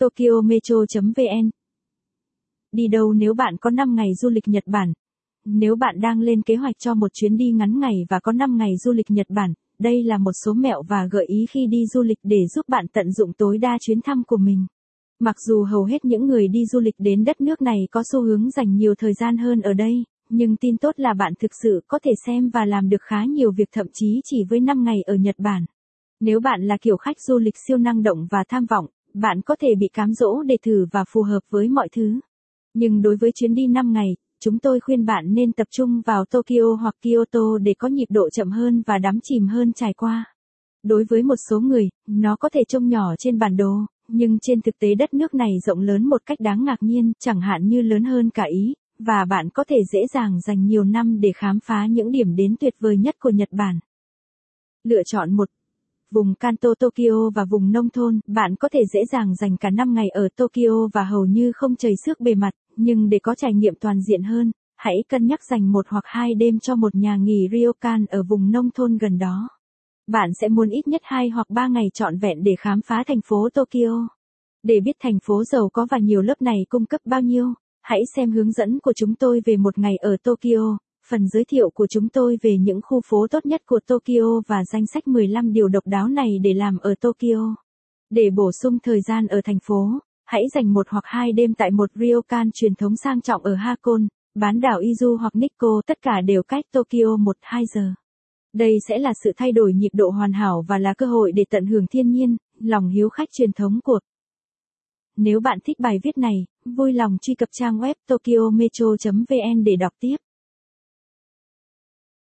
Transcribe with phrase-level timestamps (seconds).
[0.00, 1.50] tokyometro.vn
[2.72, 4.92] Đi đâu nếu bạn có 5 ngày du lịch Nhật Bản?
[5.44, 8.56] Nếu bạn đang lên kế hoạch cho một chuyến đi ngắn ngày và có 5
[8.56, 11.86] ngày du lịch Nhật Bản, đây là một số mẹo và gợi ý khi đi
[11.86, 14.66] du lịch để giúp bạn tận dụng tối đa chuyến thăm của mình.
[15.18, 18.22] Mặc dù hầu hết những người đi du lịch đến đất nước này có xu
[18.22, 21.80] hướng dành nhiều thời gian hơn ở đây, nhưng tin tốt là bạn thực sự
[21.88, 25.02] có thể xem và làm được khá nhiều việc thậm chí chỉ với 5 ngày
[25.02, 25.64] ở Nhật Bản.
[26.20, 29.56] Nếu bạn là kiểu khách du lịch siêu năng động và tham vọng, bạn có
[29.60, 32.20] thể bị cám dỗ để thử và phù hợp với mọi thứ.
[32.74, 36.24] Nhưng đối với chuyến đi 5 ngày, chúng tôi khuyên bạn nên tập trung vào
[36.24, 40.24] Tokyo hoặc Kyoto để có nhịp độ chậm hơn và đắm chìm hơn trải qua.
[40.82, 43.72] Đối với một số người, nó có thể trông nhỏ trên bản đồ,
[44.08, 47.40] nhưng trên thực tế đất nước này rộng lớn một cách đáng ngạc nhiên, chẳng
[47.40, 51.20] hạn như lớn hơn cả Ý, và bạn có thể dễ dàng dành nhiều năm
[51.20, 53.78] để khám phá những điểm đến tuyệt vời nhất của Nhật Bản.
[54.84, 55.48] Lựa chọn một
[56.10, 59.94] vùng Kanto Tokyo và vùng nông thôn, bạn có thể dễ dàng dành cả năm
[59.94, 63.54] ngày ở Tokyo và hầu như không chảy xước bề mặt, nhưng để có trải
[63.54, 67.16] nghiệm toàn diện hơn, hãy cân nhắc dành một hoặc hai đêm cho một nhà
[67.16, 69.48] nghỉ ryokan ở vùng nông thôn gần đó.
[70.06, 73.20] Bạn sẽ muốn ít nhất 2 hoặc 3 ngày trọn vẹn để khám phá thành
[73.24, 74.08] phố Tokyo.
[74.62, 78.00] Để biết thành phố giàu có và nhiều lớp này cung cấp bao nhiêu, hãy
[78.16, 80.78] xem hướng dẫn của chúng tôi về một ngày ở Tokyo,
[81.10, 84.64] phần giới thiệu của chúng tôi về những khu phố tốt nhất của Tokyo và
[84.72, 87.54] danh sách 15 điều độc đáo này để làm ở Tokyo.
[88.10, 91.70] Để bổ sung thời gian ở thành phố, hãy dành một hoặc hai đêm tại
[91.70, 96.20] một ryokan truyền thống sang trọng ở Hakone, bán đảo Izu hoặc Nikko tất cả
[96.24, 97.92] đều cách Tokyo 1-2 giờ.
[98.52, 101.44] Đây sẽ là sự thay đổi nhịp độ hoàn hảo và là cơ hội để
[101.50, 104.00] tận hưởng thiên nhiên, lòng hiếu khách truyền thống của.
[105.16, 109.92] Nếu bạn thích bài viết này, vui lòng truy cập trang web tokyometro.vn để đọc
[110.00, 110.16] tiếp.